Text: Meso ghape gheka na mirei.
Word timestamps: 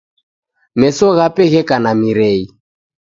Meso 0.79 1.05
ghape 1.17 1.43
gheka 1.51 1.75
na 1.83 1.91
mirei. 2.01 2.41